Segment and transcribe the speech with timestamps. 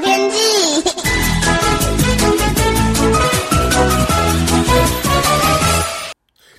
[0.00, 0.82] 天气。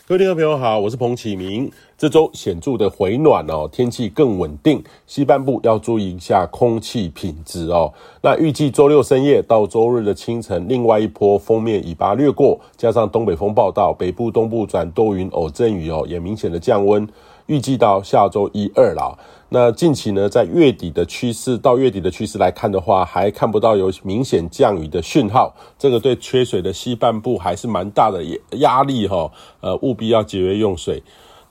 [0.08, 1.72] 各位听众朋友好，我是彭启明。
[1.96, 7.94] 这周显著的回暖哦，天气更稳定，西半部要注意一下空气品质哦。
[8.24, 17.08] 那预计周六深夜到周日的清晨，另外一波锋面尾巴掠过，加上东北风报道，北部、东部转多云偶阵雨哦，也明显的降温。
[17.50, 19.18] 预计到下周一二啦。
[19.50, 28.24] 那近期呢，在月底的趋势到月底的趋势来看的话，还看不到有明显降雨的讯号，这个对缺水的西半部还是蛮大的
[28.60, 29.30] 压力哈。
[29.62, 31.02] 呃，务必要节约用水。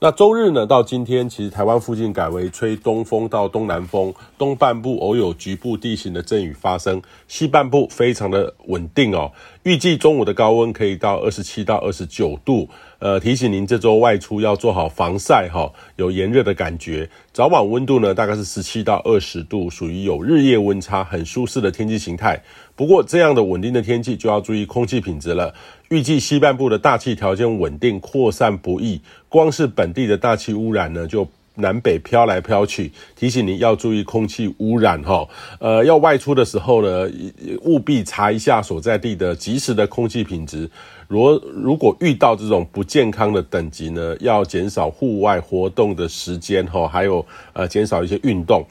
[0.01, 9.33] 那周日呢，到今天其实台湾附近改为吹东风到东南风，东半部偶有局部地形的阵雨发生，西半部非常的稳定哦。
[9.63, 12.69] 预计中午的高温可以到二十七到二十九度。
[12.99, 17.09] 呃，提醒您这周外出要做好防晒哈，有炎热的感觉。
[17.33, 22.41] 早晚温度呢，大概是十七到二十度，属于有日夜温差，很舒适的天气形态。
[22.79, 25.53] 不过，这样的稳定的天气就要注意空气品质了。
[25.89, 32.89] 预计西半部的大气条件稳定，扩散不易，光是本地的大气污染呢，就南北飘来飘去。
[33.17, 35.27] 提醒您要注意空气污染哈。
[35.59, 37.05] 呃，要外出的时候呢，
[37.63, 40.71] 务必查一下所在地的即时的空气品质。
[41.09, 48.65] 如如果遇到这种不健康的等级呢，要减少户外活动的时间哈，还有呃减少一些运动。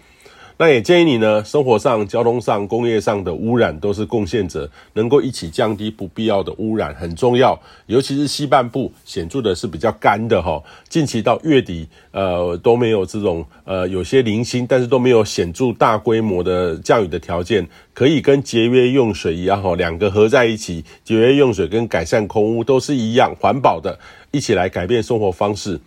[0.60, 7.56] 那也建议你呢，生活上、交通上、工业上的污染都是贡献者，能够一起降低不必要的污染很重要。
[7.86, 17.64] 尤其是西半部显著的是比较干的哈，近期到月底呃都没有这种呃有些零星，但是都没有显著大规模的降雨的条件，
[17.94, 23.96] 可以跟节约用水一样哈，两个合在一起，节约用水跟改善空污都是一样环保的，
[24.32, 25.80] 一起来改变生活方式。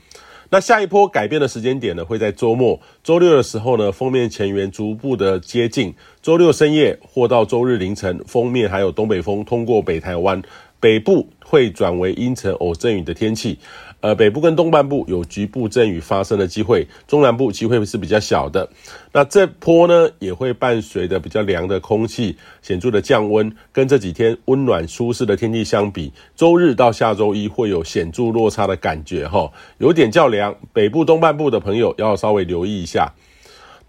[0.54, 10.42] 那下一波改变的时间点呢，会在周末，周六的时候呢，锋面前缘逐步的接近，周六深夜或到周日凌晨，封面还有东北风通过北台湾。
[10.82, 13.59] 北部会转为阴沉偶阵雨的天气，
[14.00, 18.68] 呃，北部跟东半部有局部阵雨发生的机会，中南部机会是比较小的。
[19.14, 30.56] 那这波呢，也会伴随着比较凉的空气，显著的降温，跟这几天温暖舒适的天气相比，周日到下周一会有显著落差的感觉哈，有点较凉。
[30.74, 33.13] 北部东半部的朋友要稍微留意一下。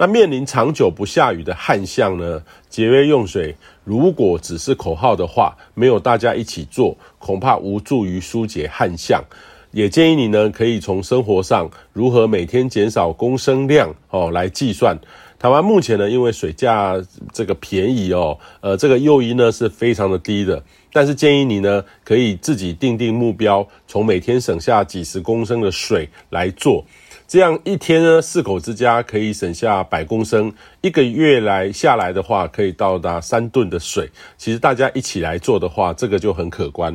[0.03, 3.55] 那面临长久不下雨的旱象呢，节约用水，
[3.85, 9.23] 如果只是口号的话，没有大家一起做，恐怕无助于疏解旱象。
[9.71, 14.99] 也建议你呢，可以从生活上如何每天减少公升量哦来计算。
[15.39, 17.01] 台湾目前呢，因为水价
[17.33, 20.61] 这个便宜哦，呃，这个诱因呢是非常的低的。
[20.93, 26.85] 但是建议你呢，可以自己定定目标，从每天省下几十公升的水来做。
[27.33, 34.11] 这样一天呢，四口之家可以省下百公升，一个月来下来的话，可以到达三吨的水。
[34.37, 36.95] 其实大家一起来做的话，这个就很可观。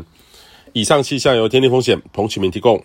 [0.73, 2.79] 以上气象由天气风险彭启明提供。